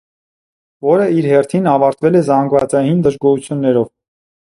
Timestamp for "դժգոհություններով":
3.09-3.87